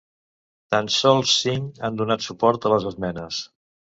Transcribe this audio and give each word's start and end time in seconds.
Tan 0.75 0.87
sols 0.93 1.33
cinc 1.41 1.77
han 1.89 2.01
donat 2.01 2.27
suport 2.29 2.65
a 2.69 2.75
les 2.75 2.89
esmenes. 2.93 3.45